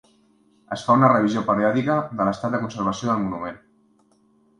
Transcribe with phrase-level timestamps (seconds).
[0.75, 3.61] Es fa una revisió periòdica de l'estat de conservació del monument.